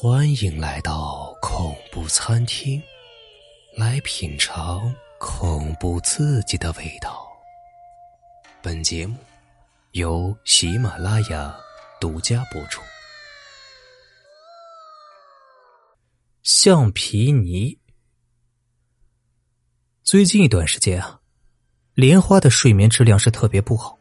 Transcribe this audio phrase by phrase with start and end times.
[0.00, 2.80] 欢迎来到恐怖餐厅，
[3.76, 7.26] 来品尝恐怖刺激的味道。
[8.62, 9.16] 本节目
[9.90, 11.52] 由喜马拉雅
[12.00, 12.80] 独家播出。
[16.44, 17.76] 橡皮泥。
[20.04, 21.18] 最近一段时间啊，
[21.94, 23.98] 莲花的睡眠质量是特别不好，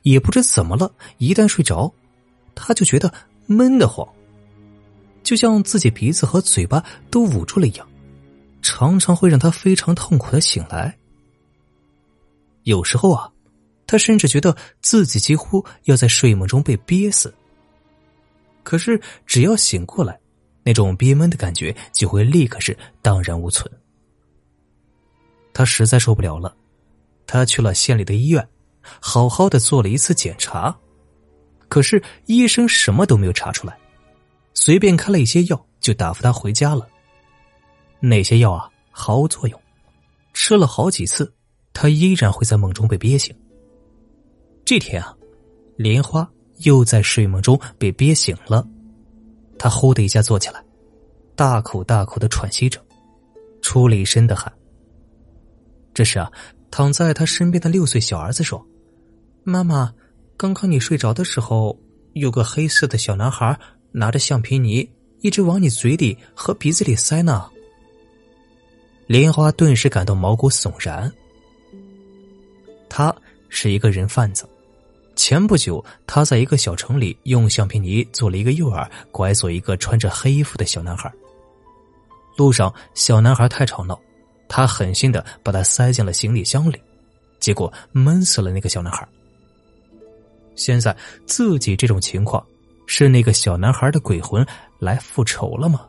[0.00, 1.92] 也不知怎么了，一旦睡着，
[2.54, 3.12] 他就觉得
[3.44, 4.08] 闷得慌。
[5.22, 7.88] 就像自己鼻子和嘴巴都捂住了一样，
[8.60, 10.96] 常常会让他非常痛苦的醒来。
[12.64, 13.30] 有时候啊，
[13.86, 17.32] 他甚至觉得自己几乎要在睡梦中被憋死。
[18.62, 20.18] 可是只要醒过来，
[20.62, 23.68] 那种憋闷的感觉就会立刻是荡然无存。
[25.52, 26.54] 他实在受不了了，
[27.26, 28.48] 他去了县里的医院，
[29.00, 30.74] 好好的做了一次检查，
[31.68, 33.76] 可是医生什么都没有查出来。
[34.54, 36.86] 随便开了一些药，就打发他回家了。
[38.00, 39.60] 那些药啊，毫无作用，
[40.32, 41.32] 吃了好几次，
[41.72, 43.34] 他依然会在梦中被憋醒。
[44.64, 45.16] 这天啊，
[45.76, 48.66] 莲花又在睡梦中被憋醒了，
[49.58, 50.64] 他呼的一下坐起来，
[51.34, 52.80] 大口大口的喘息着，
[53.62, 54.52] 出了一身的汗。
[55.94, 56.30] 这时啊，
[56.70, 58.64] 躺在他身边的六岁小儿子说
[59.44, 59.92] ：“妈妈，
[60.36, 61.78] 刚刚你睡着的时候，
[62.14, 63.58] 有个黑色的小男孩。”
[63.92, 64.88] 拿着橡皮泥
[65.20, 67.48] 一直往你嘴里和鼻子里塞呢。
[69.06, 71.12] 莲花顿时感到毛骨悚然。
[72.88, 73.14] 他
[73.48, 74.48] 是一个人贩子，
[75.14, 81.12] 前不久他在一个小城里用橡皮泥做了一个诱饵，拐走一个穿着黑衣服的小男孩。
[82.36, 84.00] 路上小男孩太吵闹，
[84.48, 86.80] 他狠心的把他塞进了行李箱里，
[87.38, 89.06] 结果闷死了那个小男孩。
[90.54, 92.44] 现在自己这种情况。
[92.86, 94.46] 是那个小男孩的鬼魂
[94.78, 95.86] 来复仇了吗？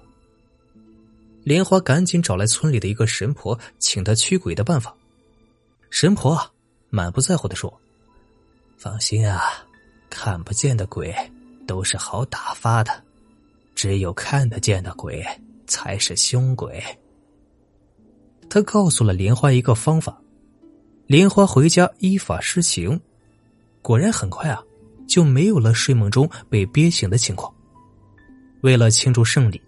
[1.44, 4.96] 莲花赶紧找来村里的一个神婆，请他驱鬼的办法。
[5.90, 6.50] 神婆啊，
[6.90, 7.72] 满不在乎的说
[8.78, 9.42] ：“放心啊，
[10.10, 11.14] 看不见的鬼
[11.68, 13.04] 都是好打发的，
[13.76, 15.26] 只有看得见的鬼
[15.68, 16.82] 才是凶鬼。”
[18.50, 20.18] 他告诉了莲花一个方法，
[21.08, 23.00] 莲花回家依法施行，
[23.82, 24.64] 果然很快啊。
[25.08, 27.54] 就没有了睡梦中被憋醒的情况。
[28.62, 29.62] 为了庆祝胜利，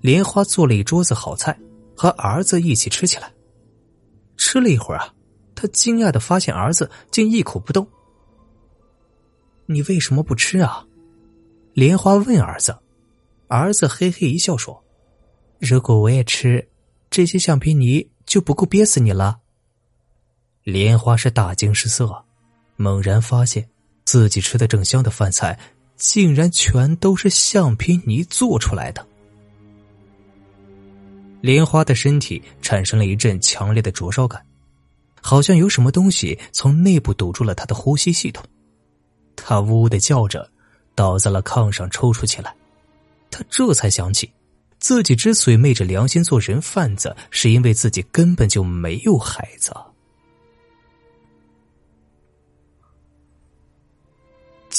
[0.00, 1.58] 莲花做了一桌子好菜，
[1.96, 3.32] 和儿子一起吃起来。
[4.36, 5.12] 吃了一会儿啊，
[5.54, 7.86] 他惊讶的发现儿子竟一口不动。
[9.66, 10.86] 你为什么不吃啊？
[11.74, 12.76] 莲花问儿子。
[13.48, 14.84] 儿子嘿嘿一笑说
[15.58, 16.68] ：“如果我也吃，
[17.08, 19.40] 这些橡皮泥就不够憋死你了。”
[20.64, 22.24] 莲花是大惊失色，
[22.76, 23.68] 猛然发现。
[24.08, 25.58] 自己吃的正香的饭菜，
[25.94, 29.06] 竟然全都是橡皮泥做出来的。
[31.42, 34.42] 莲花的身体产生了一阵强烈的灼烧感，
[35.20, 38.42] 好像有什么东西从内部堵住了他的呼吸系统。
[39.36, 40.50] 他呜呜的叫着，
[40.94, 42.56] 倒在了炕上抽搐起来。
[43.30, 44.32] 他这才想起，
[44.78, 49.70] 自己之所以昧着良心做人贩子，是因为自己根本就没有孩子。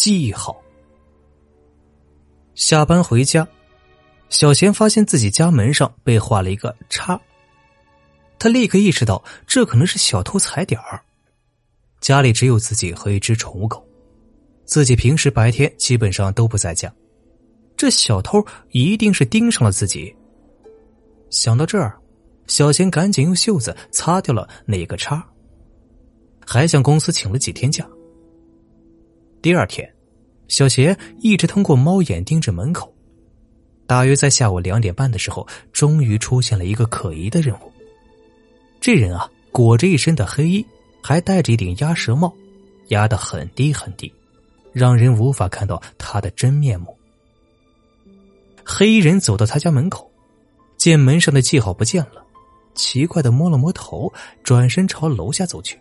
[0.01, 0.57] 记号。
[2.55, 3.45] 下班回家，
[4.29, 7.19] 小贤发现自己家门上被画了一个叉，
[8.39, 11.03] 他立刻意识到这可能是小偷踩点儿。
[11.99, 13.85] 家里只有自己和一只宠物狗，
[14.63, 16.89] 自己平时白天基本上都不在家，
[17.75, 20.15] 这小偷一定是盯上了自己。
[21.29, 21.99] 想到这儿，
[22.47, 25.21] 小贤赶紧用袖子擦掉了那个叉，
[26.47, 27.85] 还向公司请了几天假。
[29.41, 29.89] 第二天，
[30.49, 32.93] 小邪一直通过猫眼盯着门口。
[33.87, 37.71] 大约在下午两点半的时候，终于出现了一个可疑的人物。
[38.81, 40.65] 这人啊，裹着一身的黑衣，
[41.01, 42.33] 还戴着一顶鸭舌帽，
[42.89, 44.13] 压得很低很低，
[44.73, 46.95] 让人无法看到他的真面目。
[48.65, 50.11] 黑衣人走到他家门口，
[50.77, 52.23] 见门上的记号不见了，
[52.75, 54.11] 奇怪的摸了摸头，
[54.43, 55.79] 转身朝楼下走去。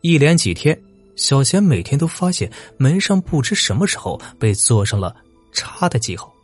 [0.00, 0.76] 一连几天。
[1.20, 5.14] 小贤每天都发现门上不知什么时候被做上了
[5.52, 6.34] 叉的记号。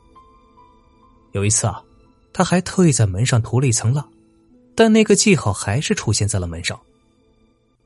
[1.33, 1.83] 有一次啊，
[2.31, 4.07] 他还特意在门上涂了一层蜡，
[4.75, 6.79] 但那个记号还是出现在了门上。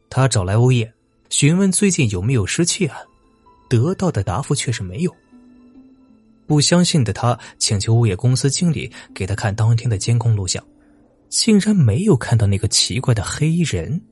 [0.08, 0.92] 他找来物业
[1.28, 2.98] 询问最近有没有失窃案，
[3.68, 5.14] 得到的答复却是没有。
[6.48, 10.60] 不相信的他请求物业公司经理给他看当天的监控录像，
[11.28, 14.02] 竟然没有看到那个奇怪的黑衣人。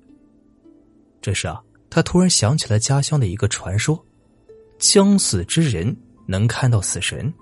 [1.21, 1.61] 这时啊。
[1.91, 4.05] 他突然想起了家乡的一个传说：
[4.79, 5.97] 将死之人
[6.27, 7.33] 能看到死神，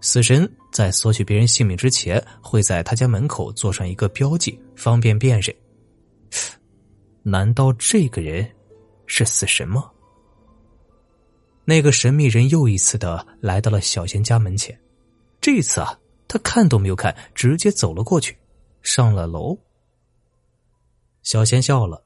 [0.00, 5.54] 死神在索取别人性命之前，会在他家门口做上一个标记，方便辨认。
[7.22, 8.48] 难道这个人
[9.06, 9.90] 是死神吗？
[11.64, 14.78] 那个神秘人又一次的来到了小贤家门前，
[15.40, 18.36] 这一次啊，他看都没有看，直接走了过去，
[18.82, 19.56] 上了楼。
[21.22, 22.02] 小贤笑了，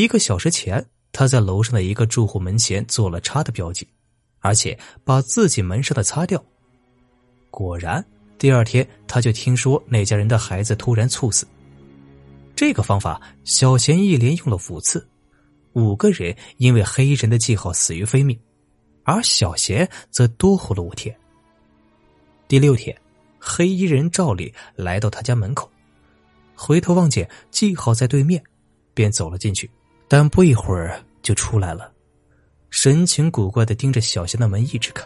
[0.00, 3.86] 一个小时前，他在楼上的一个住户门前做了叉的标记，
[4.40, 6.44] 而且把自己门上的擦掉。
[7.48, 8.04] 果然，
[8.36, 11.46] 第二天他就听说那家人的孩子突然猝死。
[12.56, 15.06] 这个方法，小贤一连用了五次，
[15.74, 18.36] 五个人因为黑衣人的记号死于非命，
[19.04, 21.16] 而小贤则多活了五天。
[22.48, 23.00] 第六天，
[23.38, 25.70] 黑衣人照例来到他家门口，
[26.56, 28.42] 回头望见记号在对面，
[28.92, 29.70] 便走了进去，
[30.16, 31.92] 但不一会儿就出来了，
[32.70, 35.04] 神情古怪的盯着小贤的门一直看。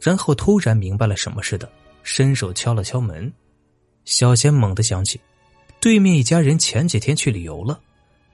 [0.00, 1.70] 然后突然明白了什么似的，
[2.02, 3.30] 伸手敲了敲门。
[4.06, 5.20] 小贤猛地想起，
[5.78, 7.78] 对面一家人前几天去旅游了，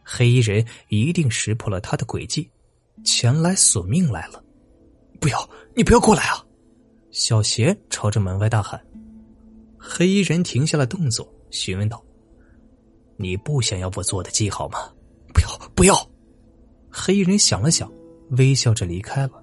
[0.04, 2.48] 黑衣人一定识破了他的诡计，
[3.04, 4.40] 前来索命来了。
[5.18, 6.40] 不要，你不要过来啊！
[7.10, 8.80] 小贤朝着门外大喊。
[9.76, 12.00] 黑衣人停下了动作，询问道
[13.18, 14.78] ：“你不想要我做的记号吗
[15.74, 16.10] ？”“不要，！”
[16.90, 17.90] 黑衣人想了想，
[18.30, 19.42] 微笑着离开了。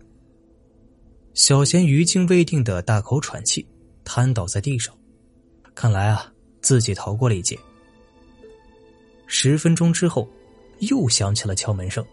[1.33, 3.65] 小贤余惊未定的大口喘气，
[4.03, 4.93] 瘫倒在地上。
[5.73, 6.31] 看来啊，
[6.61, 7.57] 自己逃过了一劫。
[9.27, 10.27] 十分钟之后，
[10.79, 12.05] 又响起了敲门声。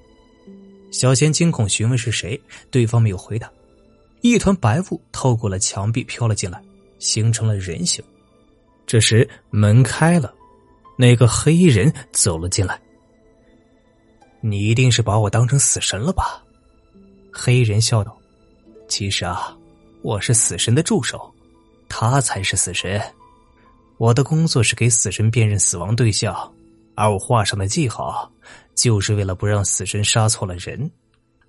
[0.90, 3.50] 小贤惊恐询问是谁，对方没有回答。
[4.20, 6.62] 一团白雾透过了墙壁飘了进来，
[6.98, 8.02] 形成了人形。
[8.86, 10.34] 这时门开了，
[10.96, 12.80] 那个黑衣人走了进来。
[14.40, 16.42] 你一定是把我当成死神了吧？
[17.32, 18.16] 黑人笑道。
[18.88, 19.56] 其实啊，
[20.02, 21.32] 我是死神的助手，
[21.88, 23.00] 他才是死神。
[23.98, 26.52] 我的工作是给死神辨认死亡对象，
[26.94, 28.30] 而我画上的记号，
[28.74, 30.90] 就是为了不让死神杀错了人。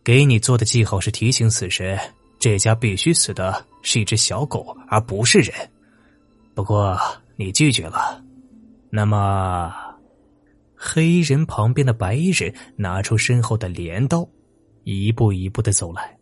[0.03, 1.97] 给你做的记号是提醒死神，
[2.39, 5.53] 这家必须死的是一只小狗，而不是人。
[6.56, 7.00] 不过
[7.35, 8.21] 你拒绝了，
[8.89, 9.71] 那么，
[10.81, 14.25] 黑衣人旁边的白衣人拿出身后的镰刀，
[14.85, 16.19] 一步一步的走来。